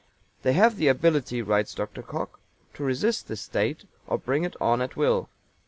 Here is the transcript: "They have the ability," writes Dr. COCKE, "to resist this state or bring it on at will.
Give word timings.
"They 0.41 0.53
have 0.53 0.77
the 0.77 0.87
ability," 0.87 1.43
writes 1.43 1.75
Dr. 1.75 2.01
COCKE, 2.01 2.39
"to 2.73 2.83
resist 2.83 3.27
this 3.27 3.41
state 3.41 3.83
or 4.07 4.17
bring 4.17 4.45
it 4.45 4.55
on 4.59 4.81
at 4.81 4.95
will. 4.97 5.29